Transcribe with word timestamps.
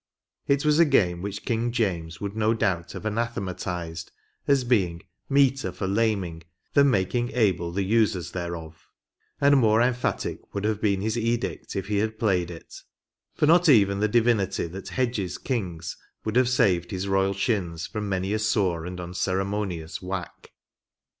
It 0.47 0.65
was 0.65 0.79
a 0.79 0.85
game 0.85 1.21
which 1.21 1.45
King 1.45 1.71
James 1.71 2.19
would, 2.19 2.35
no 2.35 2.55
doubt, 2.55 2.93
have 2.93 3.05
anathematized 3.05 4.09
as 4.47 4.63
being" 4.63 5.03
meeter 5.39 5.71
for 5.71 5.85
laming 5.85 6.41
than 6.73 6.89
making 6.89 7.29
able 7.33 7.71
the 7.71 7.83
users 7.83 8.31
thereof;" 8.31 8.89
and 9.41 9.57
more 9.59 9.79
emphatic 9.79 10.55
would 10.55 10.63
have 10.63 10.81
been 10.81 11.01
this 11.01 11.17
edict 11.17 11.73
had 11.73 11.85
he 11.85 12.07
played 12.07 12.49
it; 12.49 12.73
for 13.35 13.45
not 13.45 13.69
even 13.69 13.99
the 13.99 14.07
divinity 14.07 14.65
that 14.65 14.87
hedges 14.89 15.37
kings 15.37 15.97
would 16.25 16.35
have 16.35 16.49
saved 16.49 16.89
his 16.89 17.07
royal 17.07 17.35
shins 17.35 17.85
from 17.85 18.09
many 18.09 18.33
a 18.33 18.39
sore 18.39 18.87
and 18.87 18.99
unceremonious 18.99 20.01
whack. 20.01 20.51